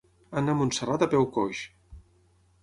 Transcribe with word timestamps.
Anar 0.39 0.55
a 0.55 0.59
Montserrat 0.61 1.05
a 1.07 1.09
peu 1.11 1.29
coix. 1.37 1.63